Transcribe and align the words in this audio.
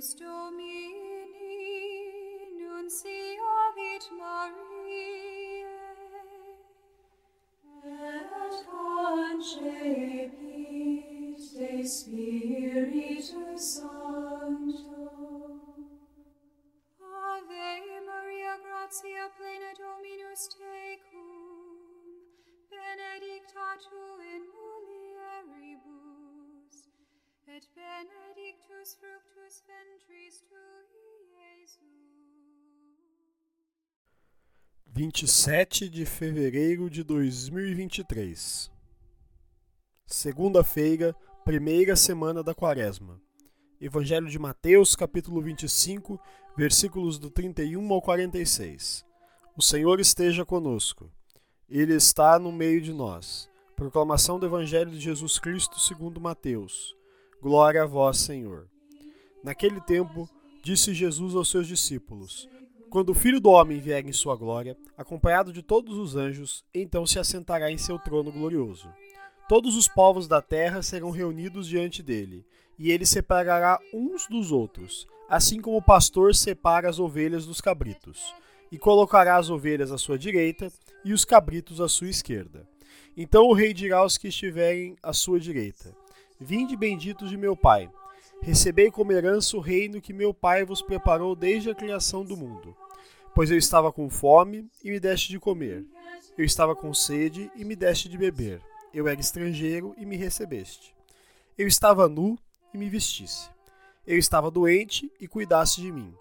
stole 0.00 0.52
me 0.52 0.67
benedictus 28.88 28.96
fructus 28.96 29.62
ventris 29.66 30.44
tui, 30.48 31.26
Iesus. 31.60 31.78
27 34.86 35.88
de 35.88 36.06
fevereiro 36.06 36.88
de 36.88 37.02
2023. 37.02 38.70
Segunda-feira, 40.06 41.14
primeira 41.44 41.96
semana 41.96 42.42
da 42.42 42.54
Quaresma. 42.54 43.20
Evangelho 43.80 44.28
de 44.28 44.38
Mateus, 44.38 44.96
capítulo 44.96 45.42
25, 45.42 46.18
versículos 46.56 47.18
do 47.18 47.30
31 47.30 47.92
ao 47.92 48.00
46. 48.00 49.04
O 49.56 49.62
Senhor 49.62 50.00
esteja 50.00 50.44
conosco. 50.44 51.12
Ele 51.68 51.94
está 51.94 52.38
no 52.38 52.50
meio 52.50 52.80
de 52.80 52.92
nós. 52.92 53.50
Proclamação 53.76 54.38
do 54.38 54.46
Evangelho 54.46 54.90
de 54.90 54.98
Jesus 54.98 55.38
Cristo 55.38 55.78
segundo 55.78 56.20
Mateus. 56.20 56.96
Glória 57.40 57.82
a 57.82 57.86
vós, 57.86 58.18
Senhor. 58.18 58.68
Naquele 59.42 59.80
tempo, 59.80 60.28
disse 60.62 60.92
Jesus 60.92 61.34
aos 61.34 61.50
seus 61.50 61.66
discípulos: 61.66 62.48
quando 62.90 63.10
o 63.10 63.14
Filho 63.14 63.38
do 63.38 63.50
Homem 63.50 63.80
vier 63.80 64.06
em 64.06 64.12
sua 64.12 64.34
glória, 64.34 64.74
acompanhado 64.96 65.52
de 65.52 65.62
todos 65.62 65.98
os 65.98 66.16
anjos, 66.16 66.64
então 66.72 67.06
se 67.06 67.18
assentará 67.18 67.70
em 67.70 67.76
seu 67.76 67.98
trono 67.98 68.32
glorioso. 68.32 68.88
Todos 69.46 69.76
os 69.76 69.86
povos 69.86 70.26
da 70.26 70.40
terra 70.40 70.80
serão 70.80 71.10
reunidos 71.10 71.66
diante 71.66 72.02
dele, 72.02 72.46
e 72.78 72.90
ele 72.90 73.04
separará 73.04 73.78
uns 73.92 74.26
dos 74.26 74.50
outros, 74.50 75.06
assim 75.28 75.60
como 75.60 75.76
o 75.76 75.82
pastor 75.82 76.34
separa 76.34 76.88
as 76.88 76.98
ovelhas 76.98 77.44
dos 77.44 77.60
cabritos, 77.60 78.34
e 78.72 78.78
colocará 78.78 79.36
as 79.36 79.50
ovelhas 79.50 79.92
à 79.92 79.98
sua 79.98 80.18
direita 80.18 80.72
e 81.04 81.12
os 81.12 81.26
cabritos 81.26 81.82
à 81.82 81.88
sua 81.88 82.08
esquerda. 82.08 82.66
Então 83.14 83.44
o 83.46 83.52
rei 83.52 83.74
dirá 83.74 83.98
aos 83.98 84.16
que 84.16 84.28
estiverem 84.28 84.96
à 85.02 85.12
sua 85.12 85.38
direita: 85.38 85.94
Vinde 86.40 86.74
benditos 86.74 87.28
de 87.28 87.36
meu 87.36 87.54
Pai 87.54 87.90
Recebei 88.40 88.90
como 88.90 89.12
herança 89.12 89.56
o 89.56 89.60
reino 89.60 90.00
que 90.00 90.12
meu 90.12 90.32
Pai 90.32 90.64
vos 90.64 90.80
preparou 90.80 91.34
desde 91.34 91.70
a 91.70 91.74
criação 91.74 92.24
do 92.24 92.36
mundo. 92.36 92.76
Pois 93.34 93.50
eu 93.50 93.58
estava 93.58 93.92
com 93.92 94.08
fome 94.08 94.70
e 94.82 94.90
me 94.90 94.98
deste 94.98 95.28
de 95.28 95.38
comer. 95.38 95.84
Eu 96.36 96.44
estava 96.44 96.74
com 96.74 96.94
sede 96.94 97.50
e 97.56 97.64
me 97.64 97.74
deste 97.76 98.08
de 98.08 98.16
beber. 98.16 98.60
Eu 98.94 99.06
era 99.08 99.20
estrangeiro 99.20 99.94
e 99.98 100.06
me 100.06 100.16
recebeste. 100.16 100.94
Eu 101.56 101.66
estava 101.66 102.08
nu 102.08 102.38
e 102.72 102.78
me 102.78 102.88
vestisse. 102.88 103.50
Eu 104.06 104.16
estava 104.16 104.50
doente 104.50 105.12
e 105.20 105.28
cuidaste 105.28 105.80
de 105.80 105.92
mim. 105.92 106.14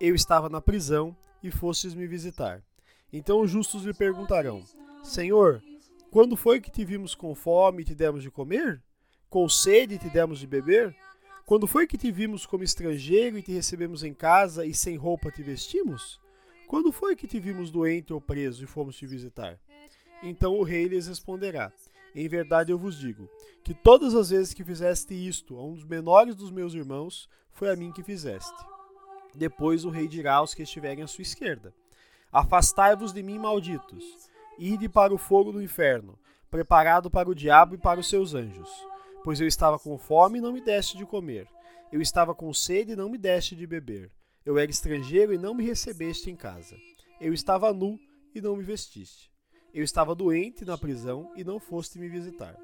Eu 0.00 0.14
estava 0.14 0.48
na 0.48 0.60
prisão 0.60 1.16
e 1.42 1.50
fostes 1.50 1.94
me 1.94 2.06
visitar. 2.06 2.62
Então 3.12 3.40
os 3.40 3.50
justos 3.50 3.84
lhe 3.84 3.94
perguntarão: 3.94 4.64
Senhor, 5.02 5.62
quando 6.10 6.36
foi 6.36 6.60
que 6.60 6.70
te 6.70 6.84
vimos 6.84 7.14
com 7.14 7.34
fome 7.34 7.82
e 7.82 7.84
te 7.84 7.94
demos 7.94 8.22
de 8.22 8.30
comer? 8.30 8.82
Com 9.30 9.48
sede 9.48 9.94
e 9.94 9.98
te 9.98 10.08
demos 10.08 10.38
de 10.38 10.46
beber? 10.46 10.96
Quando 11.48 11.66
foi 11.66 11.86
que 11.86 11.96
te 11.96 12.12
vimos 12.12 12.44
como 12.44 12.62
estrangeiro 12.62 13.38
e 13.38 13.42
te 13.42 13.50
recebemos 13.50 14.04
em 14.04 14.12
casa 14.12 14.66
e 14.66 14.74
sem 14.74 14.96
roupa 14.96 15.30
te 15.30 15.42
vestimos? 15.42 16.20
Quando 16.66 16.92
foi 16.92 17.16
que 17.16 17.26
te 17.26 17.40
vimos 17.40 17.70
doente 17.70 18.12
ou 18.12 18.20
preso 18.20 18.62
e 18.62 18.66
fomos 18.66 18.98
te 18.98 19.06
visitar? 19.06 19.58
Então 20.22 20.58
o 20.58 20.62
rei 20.62 20.84
lhes 20.84 21.06
responderá: 21.06 21.72
Em 22.14 22.28
verdade 22.28 22.70
eu 22.70 22.76
vos 22.76 22.98
digo, 22.98 23.30
que 23.64 23.72
todas 23.72 24.14
as 24.14 24.28
vezes 24.28 24.52
que 24.52 24.62
fizeste 24.62 25.14
isto 25.14 25.56
a 25.56 25.64
um 25.64 25.72
dos 25.72 25.84
menores 25.84 26.36
dos 26.36 26.50
meus 26.50 26.74
irmãos, 26.74 27.30
foi 27.50 27.70
a 27.70 27.76
mim 27.76 27.92
que 27.92 28.02
fizeste. 28.02 28.62
Depois 29.34 29.86
o 29.86 29.90
rei 29.90 30.06
dirá 30.06 30.34
aos 30.34 30.52
que 30.52 30.64
estiverem 30.64 31.02
à 31.02 31.06
sua 31.06 31.22
esquerda: 31.22 31.72
Afastai-vos 32.30 33.10
de 33.10 33.22
mim, 33.22 33.38
malditos, 33.38 34.04
ide 34.58 34.86
para 34.86 35.14
o 35.14 35.18
fogo 35.18 35.50
do 35.50 35.62
inferno, 35.62 36.18
preparado 36.50 37.10
para 37.10 37.30
o 37.30 37.34
diabo 37.34 37.74
e 37.74 37.78
para 37.78 38.00
os 38.00 38.10
seus 38.10 38.34
anjos. 38.34 38.68
Pois 39.24 39.40
eu 39.40 39.46
estava 39.46 39.78
com 39.78 39.98
fome 39.98 40.38
e 40.38 40.40
não 40.40 40.52
me 40.52 40.60
deste 40.60 40.96
de 40.96 41.04
comer. 41.04 41.48
Eu 41.92 42.00
estava 42.00 42.34
com 42.34 42.52
sede 42.54 42.92
e 42.92 42.96
não 42.96 43.08
me 43.08 43.18
deste 43.18 43.56
de 43.56 43.66
beber. 43.66 44.10
Eu 44.44 44.58
era 44.58 44.70
estrangeiro 44.70 45.32
e 45.32 45.38
não 45.38 45.54
me 45.54 45.64
recebeste 45.64 46.30
em 46.30 46.36
casa. 46.36 46.76
Eu 47.20 47.34
estava 47.34 47.72
nu 47.72 47.98
e 48.34 48.40
não 48.40 48.56
me 48.56 48.62
vestiste. 48.62 49.30
Eu 49.74 49.82
estava 49.82 50.14
doente 50.14 50.64
na 50.64 50.78
prisão 50.78 51.30
e 51.36 51.44
não 51.44 51.58
foste 51.58 51.98
me 51.98 52.08
visitar. 52.08 52.56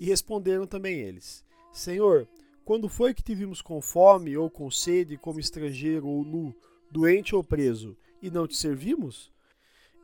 E 0.00 0.06
responderam 0.06 0.66
também 0.66 0.98
eles: 0.98 1.44
Senhor, 1.72 2.26
quando 2.64 2.88
foi 2.88 3.14
que 3.14 3.22
te 3.22 3.34
vimos 3.34 3.60
com 3.60 3.80
fome 3.80 4.36
ou 4.36 4.50
com 4.50 4.70
sede, 4.70 5.16
como 5.16 5.38
estrangeiro 5.38 6.08
ou 6.08 6.24
nu, 6.24 6.54
doente 6.90 7.34
ou 7.34 7.44
preso, 7.44 7.96
e 8.22 8.30
não 8.30 8.46
te 8.46 8.56
servimos? 8.56 9.30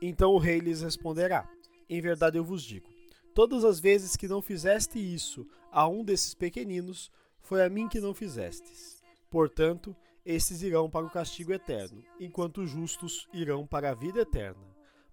Então 0.01 0.31
o 0.31 0.37
rei 0.37 0.59
lhes 0.59 0.81
responderá: 0.81 1.49
Em 1.89 1.99
verdade 1.99 2.37
eu 2.37 2.43
vos 2.43 2.63
digo 2.63 2.96
Todas 3.37 3.63
as 3.63 3.79
vezes 3.79 4.15
que 4.15 4.27
não 4.27 4.41
fizeste 4.41 4.97
isso 4.97 5.45
a 5.71 5.87
um 5.87 6.03
desses 6.03 6.33
pequeninos, 6.33 7.11
foi 7.39 7.63
a 7.63 7.69
mim 7.69 7.87
que 7.87 7.99
não 7.99 8.11
fizestes. 8.11 8.99
Portanto, 9.29 9.95
estes 10.25 10.63
irão 10.63 10.89
para 10.89 11.05
o 11.05 11.09
castigo 11.11 11.53
eterno, 11.53 12.03
enquanto 12.19 12.61
os 12.61 12.71
justos 12.71 13.27
irão 13.31 13.67
para 13.67 13.91
a 13.91 13.93
vida 13.93 14.21
eterna. 14.21 14.65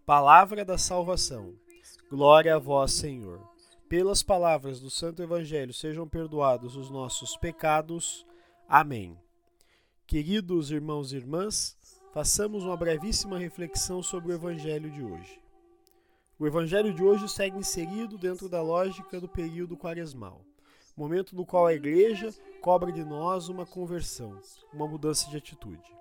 Palavra 0.07 0.65
da 0.65 0.79
salvação. 0.79 1.55
Glória 2.09 2.57
a 2.57 2.59
vós, 2.59 2.95
Senhor. 2.95 3.47
Pelas 3.91 4.23
palavras 4.23 4.81
do 4.81 4.89
Santo 4.89 5.23
Evangelho 5.23 5.75
sejam 5.75 6.09
perdoados 6.09 6.77
os 6.77 6.89
nossos 6.89 7.37
pecados. 7.37 8.25
Amém. 8.67 9.19
Queridos 10.07 10.71
irmãos 10.71 11.13
e 11.13 11.17
irmãs, 11.17 11.77
façamos 12.15 12.65
uma 12.65 12.75
brevíssima 12.75 13.39
reflexão 13.39 14.03
sobre 14.03 14.33
o 14.33 14.35
Evangelho 14.35 14.91
de 14.91 15.03
hoje. 15.03 15.44
O 16.37 16.49
evangelho 16.49 16.93
de 16.93 17.01
hoje 17.01 17.29
segue 17.29 17.57
inserido 17.57 18.19
dentro 18.19 18.49
da 18.49 18.61
lógica 18.61 19.21
do 19.21 19.29
período 19.29 19.77
quaresmal, 19.77 20.45
momento 20.97 21.37
no 21.37 21.47
qual 21.47 21.65
a 21.65 21.75
igreja 21.75 22.35
cobra 22.61 22.91
de 22.91 23.05
nós 23.05 23.49
uma 23.49 23.65
conversão, 23.65 24.41
uma 24.73 24.89
mudança 24.89 25.31
de 25.31 25.37
atitude. 25.37 25.97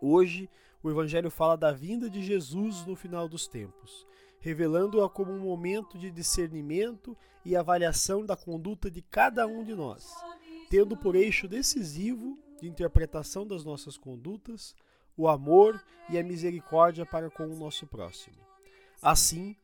Hoje, 0.00 0.50
o 0.82 0.90
evangelho 0.90 1.30
fala 1.30 1.56
da 1.56 1.70
vinda 1.70 2.10
de 2.10 2.20
Jesus 2.20 2.84
no 2.84 2.96
final 2.96 3.28
dos 3.28 3.46
tempos, 3.46 4.04
revelando-a 4.40 5.08
como 5.08 5.30
um 5.30 5.38
momento 5.38 5.96
de 5.96 6.10
discernimento 6.10 7.16
e 7.44 7.54
avaliação 7.54 8.26
da 8.26 8.34
conduta 8.34 8.90
de 8.90 9.00
cada 9.00 9.46
um 9.46 9.62
de 9.62 9.76
nós, 9.76 10.12
tendo 10.70 10.96
por 10.96 11.14
eixo 11.14 11.46
decisivo 11.46 12.36
de 12.60 12.66
interpretação 12.68 13.46
das 13.46 13.64
nossas 13.64 13.96
condutas 13.96 14.74
o 15.16 15.28
amor 15.28 15.80
e 16.10 16.18
a 16.18 16.24
misericórdia 16.24 17.06
para 17.06 17.30
com 17.30 17.44
o 17.44 17.56
nosso 17.56 17.86
próximo. 17.86 18.51
Assim, 19.02 19.56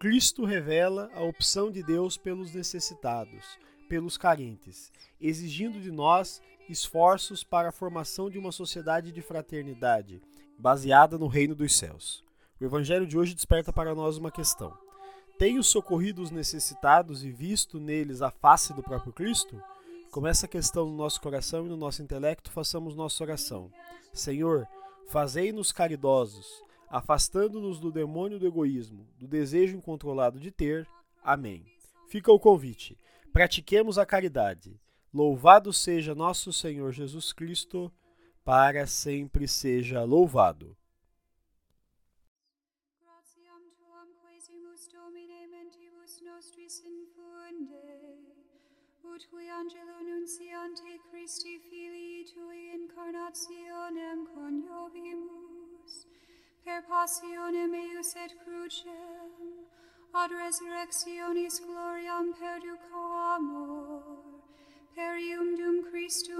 Cristo 0.00 0.46
revela 0.46 1.10
a 1.14 1.22
opção 1.22 1.70
de 1.70 1.82
Deus 1.82 2.16
pelos 2.16 2.54
necessitados, 2.54 3.58
pelos 3.86 4.16
carentes, 4.16 4.90
exigindo 5.20 5.78
de 5.78 5.90
nós 5.90 6.40
esforços 6.70 7.44
para 7.44 7.68
a 7.68 7.72
formação 7.72 8.30
de 8.30 8.38
uma 8.38 8.50
sociedade 8.50 9.12
de 9.12 9.20
fraternidade, 9.20 10.22
baseada 10.58 11.18
no 11.18 11.26
reino 11.26 11.54
dos 11.54 11.76
céus. 11.76 12.24
O 12.58 12.64
Evangelho 12.64 13.06
de 13.06 13.18
hoje 13.18 13.34
desperta 13.34 13.74
para 13.74 13.94
nós 13.94 14.16
uma 14.16 14.30
questão: 14.30 14.72
Tenho 15.38 15.62
socorrido 15.62 16.22
os 16.22 16.30
necessitados 16.30 17.22
e 17.22 17.30
visto 17.30 17.78
neles 17.78 18.22
a 18.22 18.30
face 18.30 18.72
do 18.72 18.82
próprio 18.82 19.12
Cristo? 19.12 19.62
Com 20.10 20.26
essa 20.26 20.48
questão 20.48 20.86
no 20.86 20.96
nosso 20.96 21.20
coração 21.20 21.66
e 21.66 21.68
no 21.68 21.76
nosso 21.76 22.02
intelecto, 22.02 22.50
façamos 22.50 22.96
nossa 22.96 23.22
oração. 23.22 23.70
Senhor, 24.14 24.66
fazei-nos 25.10 25.72
caridosos, 25.72 26.46
afastando-nos 26.90 27.78
do 27.78 27.90
demônio 27.90 28.38
do 28.38 28.46
egoísmo, 28.46 29.06
do 29.18 29.26
desejo 29.26 29.76
incontrolado 29.76 30.38
de 30.38 30.50
ter. 30.50 30.86
Amém. 31.22 31.64
Fica 32.08 32.32
o 32.32 32.38
convite. 32.38 32.98
Pratiquemos 33.32 33.98
a 33.98 34.06
caridade. 34.06 34.80
Louvado 35.12 35.72
seja 35.72 36.14
nosso 36.14 36.52
Senhor 36.52 36.92
Jesus 36.92 37.32
Cristo, 37.32 37.92
para 38.44 38.86
sempre 38.86 39.46
seja 39.46 40.04
louvado. 40.04 40.76
Ut 49.18 49.26
qui 49.30 49.48
angelo 49.48 50.00
nunciante 50.04 51.00
Christi 51.10 51.58
filii 51.58 52.24
tui 52.26 52.74
incarnationem 52.74 54.26
coniovimus, 54.34 55.07
per 56.78 56.86
passionem 56.86 57.72
eius 57.74 58.14
et 58.24 58.32
crucem, 58.44 59.30
ad 60.14 60.30
resurrectionis 60.30 61.56
gloriam 61.66 62.32
perduco 62.38 63.02
amor, 63.34 64.02
Perium 64.94 65.56
dum 65.56 65.82
Christum. 65.90 66.37